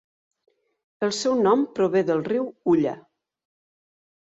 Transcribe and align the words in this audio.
El 1.07 1.13
seu 1.17 1.35
nom 1.41 1.67
prové 1.79 2.03
del 2.09 2.25
riu 2.31 2.51
Ulla. 2.75 2.97